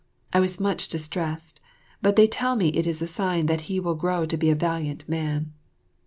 I 0.33 0.39
was 0.39 0.59
much 0.59 0.87
distressed, 0.87 1.61
but 2.01 2.15
they 2.15 2.25
tell 2.27 2.55
me 2.55 2.69
it 2.69 2.87
is 2.87 3.03
a 3.03 3.05
sign 3.05 3.45
that 3.45 3.61
he 3.69 3.79
will 3.79 3.93
grow 3.93 4.25
to 4.25 4.35
be 4.35 4.49
a 4.49 4.55
valiant 4.55 5.07
man. 5.07 5.53